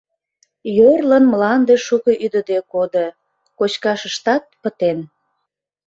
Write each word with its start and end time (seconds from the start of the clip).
Йорлын 0.77 1.23
мланде 1.31 1.75
шуко 1.85 2.11
ӱдыде 2.25 2.57
кодо, 2.71 3.05
кочкашыштат 3.57 4.43
пытен. 4.61 4.99